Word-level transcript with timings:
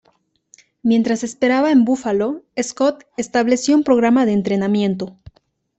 Mientras 0.81 1.23
esperaba 1.23 1.69
en 1.69 1.85
Buffalo, 1.85 2.41
Scott 2.59 3.03
estableció 3.17 3.75
un 3.75 3.83
programa 3.83 4.25
de 4.25 4.31
entrenamiento. 4.31 5.15